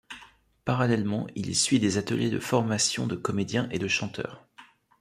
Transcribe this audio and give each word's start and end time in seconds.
Parallèlement, 0.65 1.27
il 1.35 1.55
suit 1.55 1.77
des 1.79 1.99
ateliers 1.99 2.31
de 2.31 2.39
formation 2.39 3.05
de 3.05 3.15
comédien 3.15 3.69
et 3.69 3.77
de 3.77 3.87
chanteur. 3.87 4.47